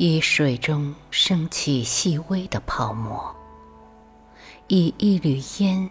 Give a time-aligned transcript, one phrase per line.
[0.00, 3.34] 以水中升起细微的泡沫，
[4.68, 5.90] 以一缕烟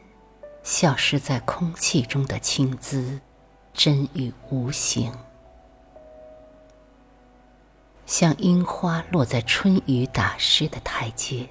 [0.63, 3.19] 消失在空气中的青姿，
[3.73, 5.11] 真与无形，
[8.05, 11.49] 像樱花落在春雨打湿的台阶，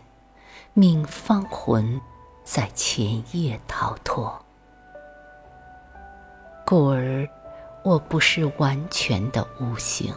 [0.73, 2.00] 命芳魂
[2.42, 4.42] 在前夜逃脱。
[6.64, 7.28] 故而，
[7.84, 10.14] 我不是完全的无形。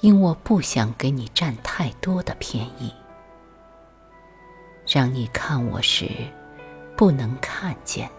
[0.00, 2.90] 因我不想给你占太多的便宜，
[4.86, 6.08] 让你看我时
[6.96, 8.10] 不能看见，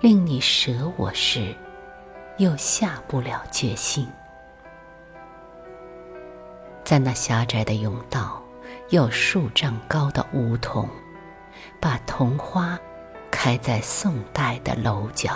[0.00, 1.54] 令你舍我时
[2.38, 4.08] 又下不了决心。
[6.84, 8.42] 在那狭窄的甬道，
[8.88, 10.88] 有数丈高的梧桐，
[11.80, 12.76] 把桐花
[13.30, 15.30] 开在宋代的楼角，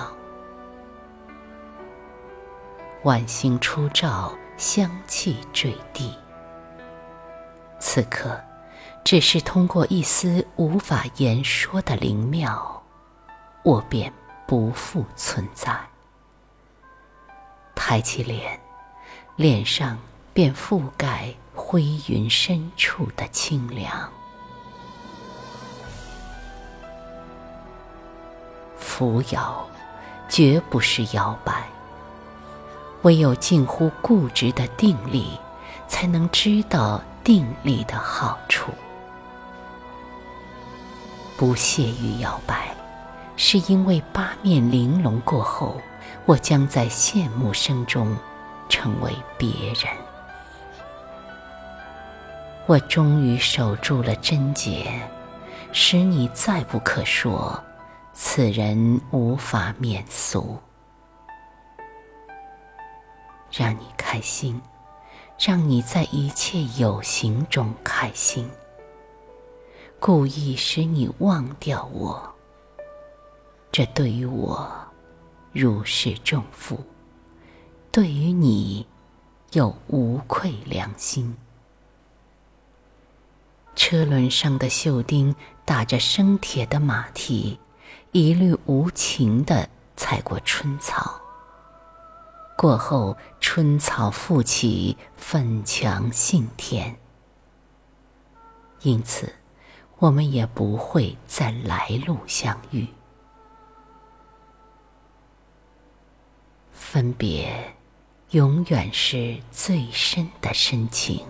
[3.05, 4.33] 晚星初照。
[4.61, 6.14] 香气坠地，
[7.78, 8.39] 此刻，
[9.02, 12.83] 只是通过一丝无法言说的灵妙，
[13.62, 14.12] 我便
[14.47, 15.75] 不复存在。
[17.75, 18.61] 抬起脸，
[19.34, 19.98] 脸上
[20.34, 24.12] 便覆盖灰云深处的清凉。
[28.77, 29.67] 扶摇，
[30.28, 31.59] 绝不是摇摆。
[33.03, 35.39] 唯有近乎固执的定力，
[35.89, 38.70] 才能知道定力的好处。
[41.37, 42.74] 不屑于摇摆，
[43.36, 45.80] 是因为八面玲珑过后，
[46.27, 48.14] 我将在羡慕声中
[48.69, 49.91] 成为别人。
[52.67, 54.92] 我终于守住了贞洁，
[55.73, 57.58] 使你再不可说
[58.13, 60.58] 此人无法免俗。
[63.50, 64.61] 让你开心，
[65.38, 68.48] 让你在一切有形中开心。
[69.98, 72.34] 故意使你忘掉我，
[73.70, 74.70] 这对于我
[75.52, 76.83] 如释重负，
[77.92, 78.86] 对于你
[79.52, 81.36] 又无愧良心。
[83.77, 85.34] 车轮上的锈钉
[85.67, 87.58] 打着生铁的马蹄，
[88.12, 91.20] 一律无情地踩过春草。
[92.61, 96.95] 过后，春草复起，粉墙杏田。
[98.83, 99.33] 因此，
[99.97, 102.87] 我们也不会在来路相遇。
[106.71, 107.75] 分别，
[108.33, 111.25] 永远是最深的深情。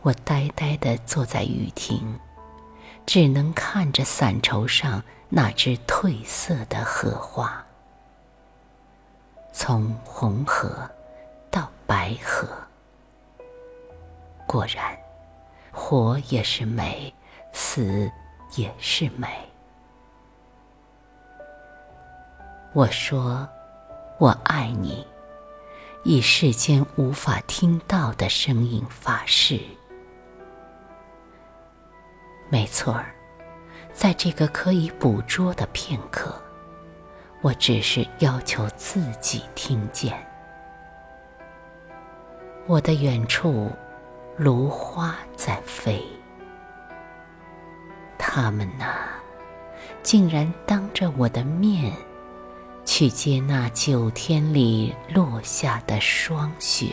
[0.00, 2.18] 我呆呆地坐在雨亭，
[3.06, 5.00] 只能看着伞绸上。
[5.34, 7.64] 那只褪色的荷花，
[9.50, 10.86] 从红荷
[11.50, 12.46] 到白荷，
[14.46, 14.94] 果然，
[15.72, 17.14] 活也是美，
[17.50, 18.12] 死
[18.56, 19.26] 也是美。
[22.74, 23.48] 我说，
[24.18, 25.06] 我爱你，
[26.04, 29.58] 以世间无法听到的声音发誓。
[32.50, 33.14] 没错儿。
[33.92, 36.34] 在这个可以捕捉的片刻，
[37.40, 40.14] 我只是要求自己听见。
[42.66, 43.70] 我的远处，
[44.36, 46.02] 芦花在飞，
[48.16, 48.86] 它们呐，
[50.02, 51.92] 竟然当着我的面，
[52.84, 56.92] 去接那九天里落下的霜雪。